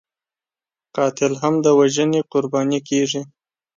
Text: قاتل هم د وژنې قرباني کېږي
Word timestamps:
قاتل 0.95 1.33
هم 1.41 1.53
د 1.65 1.67
وژنې 1.79 2.21
قرباني 2.31 2.79
کېږي 2.89 3.21